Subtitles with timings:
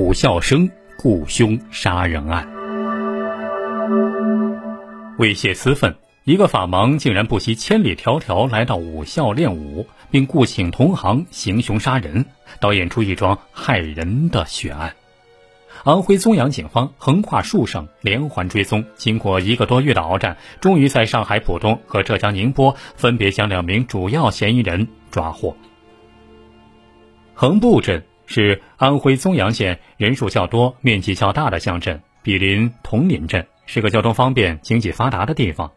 [0.00, 2.48] 武孝生雇凶杀人案。
[5.18, 12.24] 为泄私愤，一个法盲竟然不惜千里迢迢来到武校练武，并雇请同行行凶杀人，
[12.60, 14.94] 导演出一桩骇人的血案。
[15.84, 25.54] 安徽枞阳警方横跨数省，连环追踪，经过一个多月的鏖战，终于在上海浦东和浙江宁波分别将两名主要嫌疑人抓获。
[27.34, 35.72] 横埠镇是安徽枞阳县人数较多、面积较大的乡镇，毗邻铜陵镇，是个交通方便、经济发达的地方。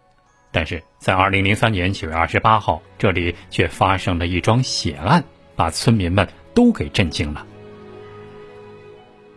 [0.52, 5.24] 但是在二零零三年九月二十八号，这里却发生了一桩血案，
[5.56, 7.44] 把村民们都给震惊了。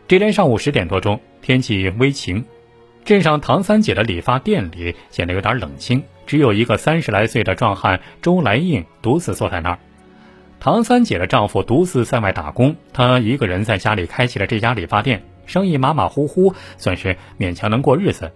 [0.07, 2.45] 这天上午十点多钟，天气微晴，
[3.07, 9.79] 镇上唐三姐的理发店里显得有点冷清，只有一个三十来岁的壮汉周来应独自坐在那儿。
[10.67, 18.33] 唐三姐的丈夫独自在外打工，她一个人在家里开起了这家理发店，生意马马虎虎，算是勉强能过日子。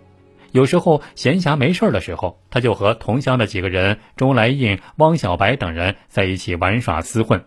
[0.52, 7.44] 有时候闲暇没事的时候，她就和同乡的几个人周来印、汪小白等人在一起玩耍厮混。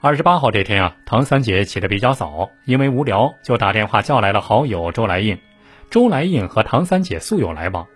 [0.00, 5.38] 二十八号这天啊，唐三姐起得比较早，因为无聊，就打电话叫来了好友周来印。
[5.90, 7.86] 周来印和唐三姐素有来往，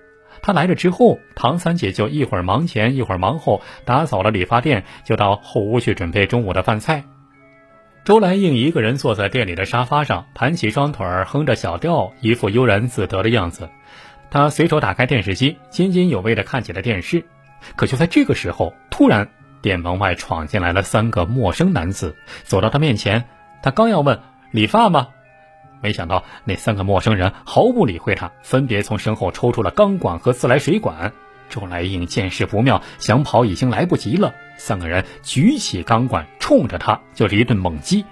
[0.43, 7.05] 他来了之后，唐三姐就一会儿忙前一会儿忙后，打扫了理发店，就到后屋去准备中午的饭菜。
[8.05, 13.69] 周来应一个人坐在店里的沙发上，盘起双腿儿，哼着小调，一副悠然自得的样子。
[14.31, 17.25] 他随手打开电视机，津津有味地看起了电视。
[17.77, 19.29] 可就在这个时候，突然。
[19.61, 22.15] 店门外闯进来了三个陌生男子，
[22.45, 23.25] 走到他面前，
[23.61, 24.21] 他刚要问
[24.53, 25.09] 理发吗？
[25.81, 31.13] 没想到那三个陌生人毫不理会他，分别从身后抽出了钢管和自来水管。
[31.49, 34.35] 周来应见势不妙，想跑已经来不及了。
[34.59, 38.05] 三个人举起钢管，冲着他就是一顿猛击，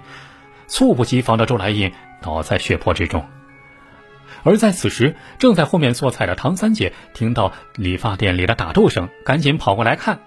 [0.67, 3.23] 猝不及防的周来应倒在血泊之中。
[4.43, 10.19] 而在此时，正在后面做菜的唐三姐听到理发店里的打斗声，赶紧跑过来看。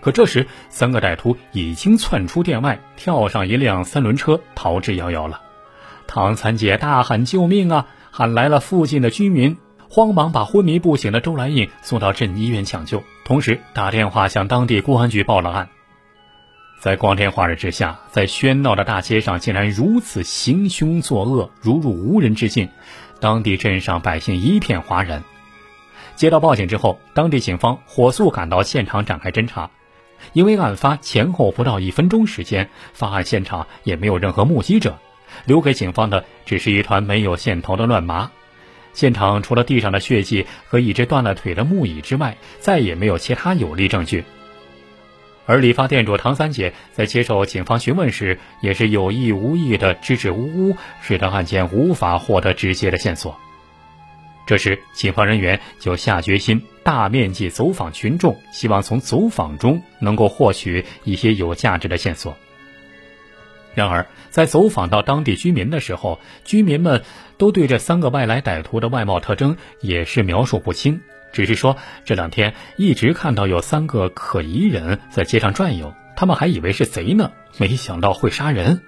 [0.00, 5.42] 可这时，三个歹徒已经窜出店外，跳上一辆三轮车，逃之夭夭了。
[6.06, 7.86] 唐三姐大喊救命啊！
[8.10, 9.58] 喊来了附近的居民，
[9.90, 15.68] 慌忙把昏迷不醒的周来印送到镇医院抢救，同时打电话向当地公安局报了案。
[16.80, 22.68] 在光天化日之下，在喧闹的大街上，竟然如此行凶作恶，如入无人之境，
[23.20, 25.22] 当地镇上百姓一片哗然。
[26.14, 29.70] 接到报警之后，当地警方火速赶到现场展开侦查。
[30.32, 34.98] 因为案发前后不到一分钟时间，发案现场也没有任何目击者，
[35.44, 38.30] 留给警方的只是一团没有线头的乱麻。
[38.92, 44.24] 现场除了地上的血迹和一只断了腿的木椅之外，再也没有其他有力证据。
[45.44, 53.38] 而理发店主唐三姐在接受警方询问时，也是有意无意的支支吾吾，使得案件无法获得直接的线索。
[54.46, 62.36] 这时，警方人员就下决心大面积走访群众，希望从走访中能够获取一些有价值的线索。
[63.76, 67.02] 然而，在走访到当地居民的时候，居民们
[67.36, 78.80] 都对这三个外来歹徒的外貌特征也是描述不清，只是说这两天一直看到有三个可疑人在街上转悠，他们还以为是贼呢，没想到会杀人。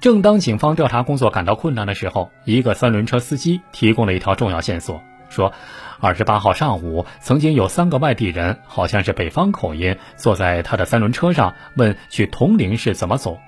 [0.00, 5.52] 正当警方调查工作感到困难的时候，一个三轮车司机提供了一条重要线索，说，
[6.00, 13.38] 二十八号上午曾经有三个外地人，好像是北方口音，坐在他的三轮车上，问去铜陵市怎么走。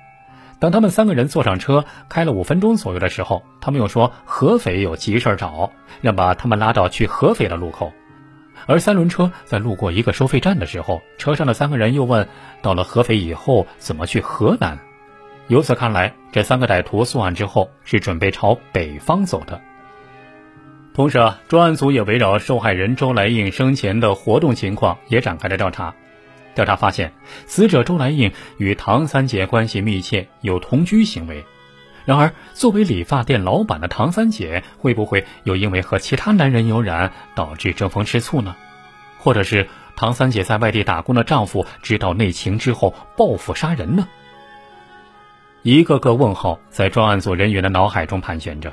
[0.58, 7.92] 等他们三个人坐上车，开了五分钟左右的时候，他们又说合肥有急事找，让把他们拉到去合肥的路口。
[8.66, 12.26] 而三轮车在路过一个收费站的时候，车上的三个人又问，
[12.62, 14.78] 到了合肥以后怎么去河南。
[15.48, 19.60] 由此看来，这三个歹徒作案之后是准备朝北方走的。
[20.94, 25.94] 同时啊，专案组也围绕受害人周来应生前的活动情况也展开了调查。
[26.56, 27.12] 调查发现，
[27.46, 31.44] 死者周来应与唐三姐关系密切，有同居行为。
[32.06, 38.56] 然而，作为理发店老板的唐三姐，会不会又因为和其他男人有染，导致争风吃醋呢？
[39.18, 44.08] 或者是唐三姐在外地打工的丈夫知道内情之后报复杀人呢？
[45.62, 48.72] 一个个问号在专案组人员的脑海中盘旋着，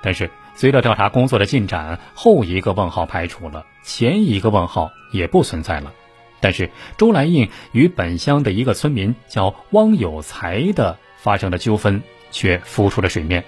[0.00, 5.92] 但是随着调查工作的进展，后一个问号排除了，前一个问号也不存在了。
[6.40, 13.44] 但是周来印与本乡的一个村民叫汪有才的发生的纠纷却浮出了水面。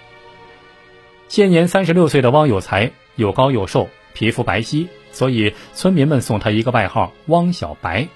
[1.29, 8.09] 现年三十六岁的汪有才又高又瘦，皮肤白皙，所以村民们送他一个外号“汪小白”。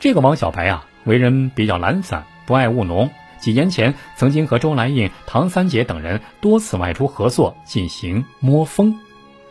[0.00, 3.10] 这个汪小白啊，为人比较懒散，不爱务农。
[3.38, 8.98] 几年前曾经和周来印、唐三姐等人多次外出合作进行摸风。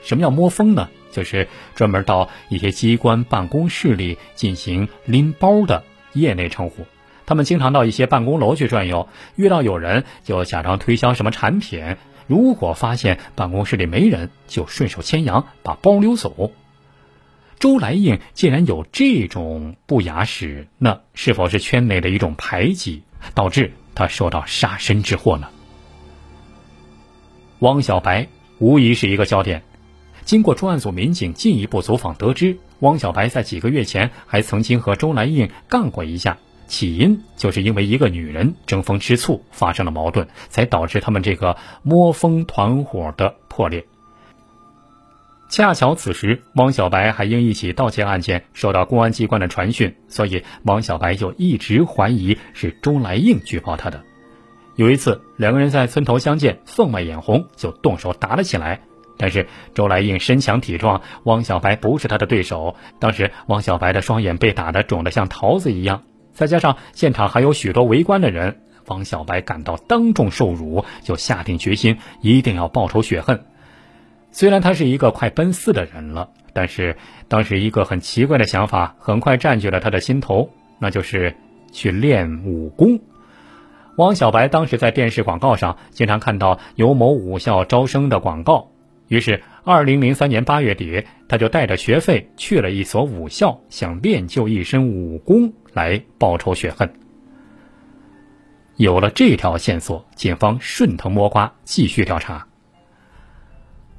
[0.01, 0.89] 什么叫摸风呢？
[1.13, 6.85] 就是专门到一些机关办公室里进行拎包的业内称呼。
[7.25, 9.07] 他们经常到一些办公楼去转悠，
[9.37, 11.95] 遇到有人就假装推销什么产品。
[12.27, 16.51] 如果发现办公室里没人，就顺手牵羊把包溜走。
[17.59, 25.47] 周来应既然有这种不雅史，那是否是圈内的一种排挤，导致他受到杀身之祸呢？
[27.59, 28.27] 汪小白
[28.59, 29.63] 无疑是一个焦点。
[30.25, 36.37] 经过专案组民警进一步走访得知，汪小白在几个月前还曾经和周来应干过一架。
[36.65, 43.85] 起因就是因为一个女人争风吃醋发生了矛盾，才导致他们这个摸风团伙的破裂。
[45.49, 54.01] 恰巧此时汪小白还因一起盗窃案件受到公安机关的传讯，所以汪小白就一直怀疑是周来应举报他的。
[54.75, 58.81] 有一次，两个人在村头相见，分外眼红，就动手打了起来。
[59.17, 62.75] 但是周来应身强体壮，汪小白不是他的对手。
[62.99, 66.03] 当时汪小白的双眼被打得肿得像桃子一样。
[66.33, 73.45] 再加上现场还有许多围观的人，汪小白感到当众受辱，就下定决心一定要报仇雪恨。
[74.31, 80.49] 虽然他是一个快奔四的人了，但是当时一个很奇怪的想法很快占据了他的心头，
[80.79, 81.35] 那就是
[81.71, 82.99] 去练武功。
[83.97, 88.69] 汪小白当时在电视广告上经常看到有某武校招生的广告，
[89.07, 95.53] 于是二零零三年八月底，他就带着学费去了一所武校，想练就一身武功。
[95.75, 96.93] 来报仇雪恨。
[98.75, 102.47] 有了这条线索，警方顺藤摸瓜继续调查。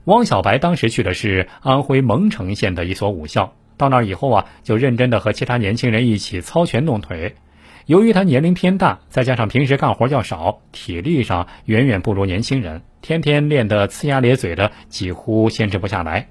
[0.04, 7.34] 汪小白当时去的是安徽蒙城县的一所武校，到那儿以后啊，就认真的和其他年轻人一起操拳弄腿。
[7.86, 16.26] 由于他年龄偏大，再加上平时干活较少，体力上远远不如年轻人，天天练得呲牙咧嘴的，几乎坚持不下来。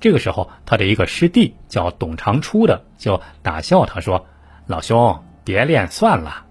[0.00, 4.26] 这个时候，他的一个师弟叫董长初的，就打笑他说。
[4.66, 6.44] 老兄，别练算了。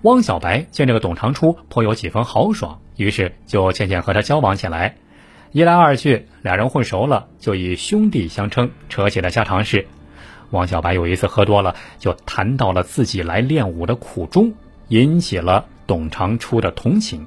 [0.00, 4.96] 汪小白见这个董长初颇有几分豪爽，于是就渐渐和他交往起来。
[5.52, 9.86] 一来二去，俩人混熟了，就以兄弟相称，扯起了家常事。
[10.52, 14.54] 汪小白有一次喝多了，就谈到了自己来练武的苦衷，
[14.88, 17.26] 引起了董长初的同情。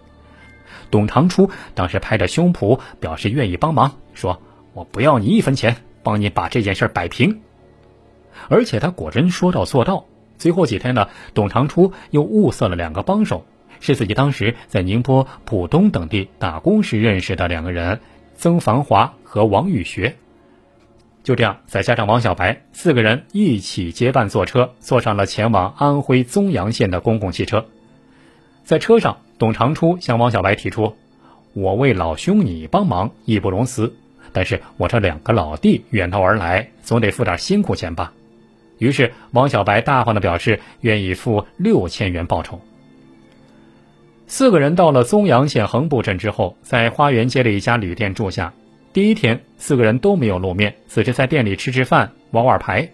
[0.92, 4.42] 董长初当时拍着胸脯表示愿意帮忙，说
[4.74, 7.42] ：“我不要你一分钱，帮你把这件事摆平。”
[8.50, 10.06] 而且他果真说到做到。
[10.38, 13.46] 随后几天呢，董长初又物色了两个帮手，
[13.80, 18.00] 是自己当时在宁波、浦东等地打工时认识的两个人，
[18.36, 20.16] 曾繁华和王玉学。
[21.22, 27.68] 就这样，再加上王小白，四个人一起结伴坐车，坐上了前往安徽枞阳县的公共汽车。
[28.64, 30.96] 在车上，董长初向王小白提出
[31.54, 33.92] ：“我为老兄你帮忙，义不容辞。
[34.32, 38.14] 但是我这两个老弟远道而来，总得付点辛苦钱吧。”
[38.78, 42.62] 于是，王小白大方的表示愿意付六千元报酬。
[44.28, 48.54] 四个人到了枞阳县横埠镇之后，在花园街的一家旅店住下。
[48.94, 52.88] 第一天，四个人都没有露面，只是在店里吃吃饭、玩玩牌。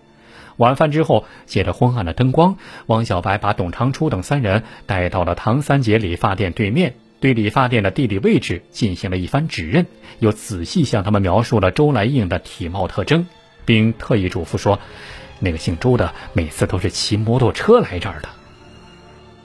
[0.57, 2.57] 晚饭之后，借着昏暗的灯光，
[2.88, 9.86] 王小白把董长初等三人带到了唐三姐理发店对面，对理发店的地理位置进行了一番指认，
[10.20, 13.27] 又仔细向他们描述了周来应的体貌特征，
[13.65, 14.79] 并特意嘱咐说。
[15.39, 18.29] 那个姓周的每次都是骑摩托车来这儿的。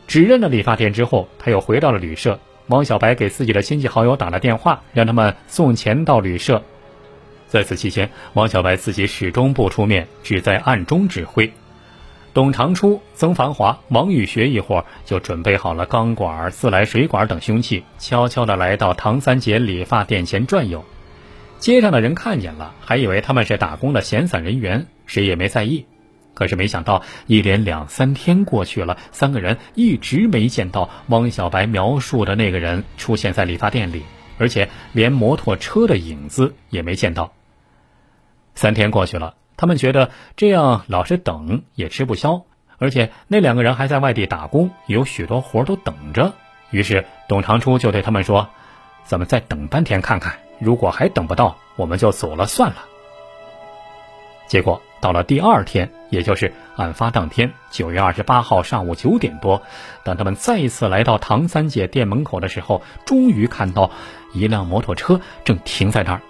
[0.07, 2.41] 指认了理发店之后，他又回到了旅社。
[2.69, 6.63] 王小白给自己的亲戚好友打了电话，让他们送钱到旅社。
[7.53, 11.53] 在此期间，王小白自己始终不出面，只在暗中指挥。
[12.33, 20.83] 董长初、曾繁华、王宇学一伙就准备好了钢管、自来水管等凶器，悄悄地来到唐三姐理发店前转悠。
[21.59, 24.87] 街上的人看见了，还以为他们是打工的闲散人员。
[25.05, 25.85] 谁也没在意，
[26.33, 34.05] 可是没想到一连两三天过去了，三个人一直没见到汪小白描述的那个人出现在理发店里，
[34.39, 37.31] 而且连摩托车的影子也没见到。
[38.55, 42.43] 三天过去了，他们觉得这样老是等也吃不消，
[42.79, 46.33] 而且那两个人还在外地打工，有许多活都等着。
[46.71, 48.49] 于是董长初就对他们说
[49.05, 52.77] ：“咱们再等半天看看，如果还等不到，我们就走了算了。”
[54.49, 54.83] 结果。
[55.03, 59.61] 到了第二天，也就是案发当天，九月二十八号上午九点多，
[60.05, 63.91] 当他们再一次来到唐三姐店门口的时候，终于看到
[64.33, 66.23] 一辆摩托车正停在那儿。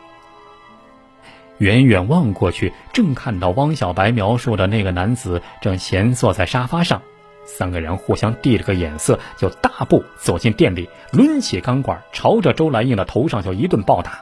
[1.62, 7.02] 远远望过去，正看到汪小白描述的那个男子正闲坐在沙发上，
[7.44, 14.18] 三个人互相递了个眼色，就大步走进店里，抡起钢管，朝着周来应的头上就一顿暴打。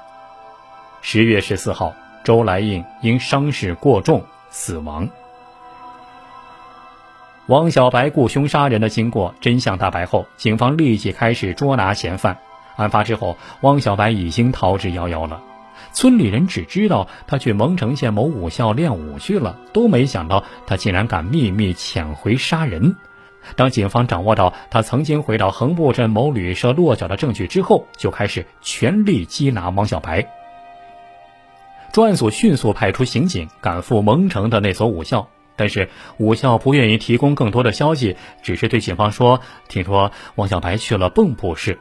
[1.01, 1.95] 十月十四号，
[2.25, 5.09] 周来应因伤势过重死亡。
[7.47, 12.37] 汪小白雇凶杀人的经过真相大白后，警方立即开始捉拿嫌犯。
[12.77, 15.41] 案发之后，汪小白已经逃之夭夭了。
[15.93, 22.97] 村里人只知道他去蒙城县某武校练武去了，都没想到他竟然敢秘密潜回杀人。
[23.57, 30.27] 当警方掌握到他曾经回到横埠镇某旅社落脚的证据之后，就开始全力缉拿王小白。
[31.91, 41.79] 专案组迅速派出刑警赶赴蒙城的那所武校，但是武校不愿意提供更多的消息，只是对警方说：“听说王小白去了蚌埠市。”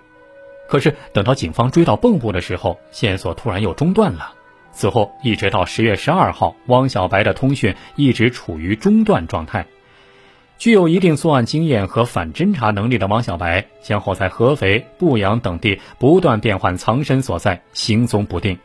[0.69, 4.33] 可是等到警方追到蚌埠的时候，线索突然又中断了。
[4.71, 9.65] 此后一直到十月十二号，汪小白的通讯一直处于中断状态。
[10.59, 18.59] 具有一定作案经验和反侦查能力的汪小白，先后在合肥、阜阳等地不断变换藏身所在，行踪不定。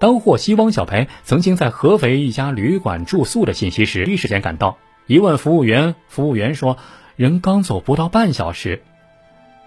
[0.00, 6.76] 当获悉汪小白曾经在合肥一家旅馆住宿的信息时，第一时间赶到，一问服务员，服务员说
[7.14, 8.82] ：“人刚走不到半小时。”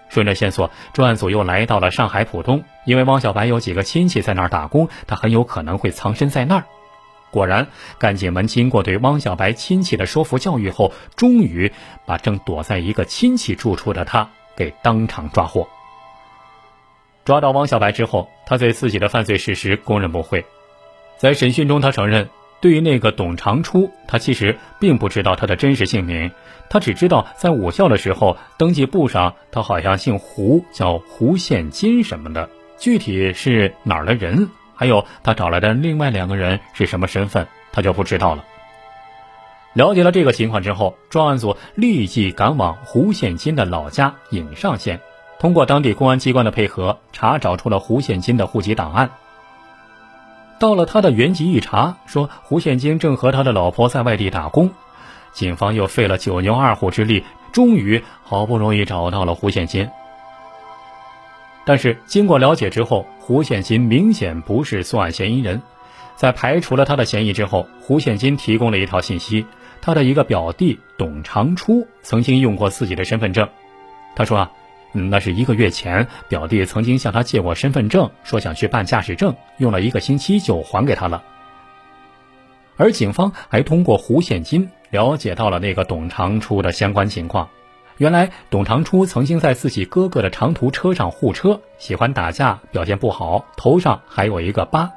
[0.09, 6.63] 顺着线索，专案组又来到了上海浦东，因为汪小白有几个亲戚在那儿打工，他很有可能会藏身在那儿。
[7.29, 7.67] 果然，
[7.99, 11.71] 干警们经过对汪小白亲戚的说服教育后，终于
[12.05, 15.67] 把正躲在一个亲戚住处的他给当场抓获。
[17.25, 20.45] 抓到汪小白之后，他对自己的犯罪事实供认不讳。
[21.17, 22.29] 在审讯中，他承认。
[22.59, 26.31] 对于那个董长初，他其实并不知道他的真实姓名，
[26.69, 32.49] 他只知道在武校的时候，登记簿上他好像姓胡，叫胡宪金什么的。
[32.79, 38.43] 具体是哪儿的人，还有他找来的另外两个人是什么身份，他就不知道了。
[39.73, 44.99] 了解了这个情况之后，专案组立即赶往胡宪金的老家颍上县，
[45.39, 49.11] 通过当地公安机关的配合，查找出了胡宪金的户籍档案。
[50.59, 54.71] 到了他的原籍一查，说胡宪金正和他的老婆在外地打工，
[55.31, 59.87] 警方又费了九牛二虎之力，终于好不容易找到了胡宪金。
[61.65, 65.61] 但是经过了解之后，胡宪金明显不是作案嫌疑人。
[66.15, 69.45] 在排除了他的嫌疑之后，胡宪金提供了一条信息：
[69.81, 73.47] 他的一个表弟董长初曾经用过自己的身份证。
[74.15, 74.51] 他说啊。
[74.91, 81.23] 那是一个月前，表弟曾经向他借过身份证，说想去办驾驶证，用了一个星期就还给他了。
[82.77, 87.49] 而警方还通过胡现金了解到了那个董长初的相关情况。
[87.97, 94.91] 原来，董长初曾经在自己哥哥的长途车上护车，喜欢打架，表现不好，头上还有一个疤。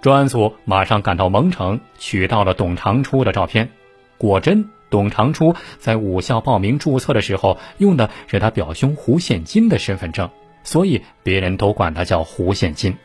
[0.00, 3.70] 专案组马上赶到蒙城，取到了董长初的照片，
[4.18, 4.68] 果真。
[4.94, 10.30] 董长初在武校报名注册的时候用的是他表兄胡现金的身份证，
[10.62, 12.96] 所以别人都管他叫胡现金。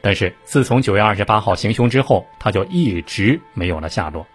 [0.00, 4.28] 但是自从九月二十八号行凶之后，他就一直没有了下落。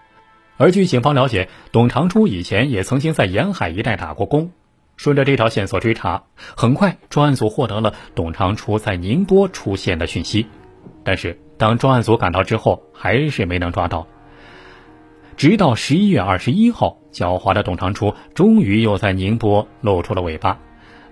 [0.57, 4.51] 而据警方了解，董长初以前也曾经在沿海一带打过工。
[4.97, 6.23] 顺着这条线索追查，
[6.57, 10.47] 很快专案组获得了董长初在宁波出现的讯息。
[11.05, 14.05] 但是当专案组赶到之后，还是没能抓到。
[15.39, 20.59] 直到十一月二十一号，狡猾的董长初终于又在宁波露出了尾巴。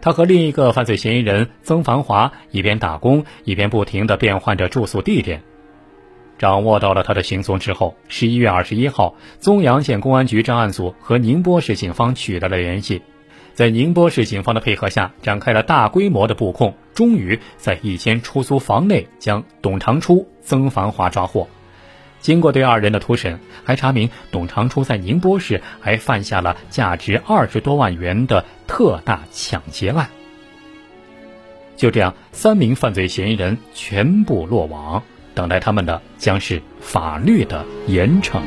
[0.01, 5.43] 他和另一个犯罪嫌疑人曾繁华一边打工，一边不停地变换着住宿地点。
[6.37, 13.01] 掌握到了他的行踪之后，十一月二十一号，枞阳县公安局专案组和宁波市警方取得了联系，
[13.53, 21.47] 在宁波市警方的配合下，展开了大规模的布控，终于在一间出租房内将董长初、曾繁华抓获。
[22.27, 30.09] 经过对二人的突审，还查明董长初在宁波市还犯下了价值二十多万元的特大抢劫案。
[31.77, 35.01] 就这样，三名犯罪嫌疑人全部落网，
[35.33, 38.41] 等待他们的将是法律的严惩。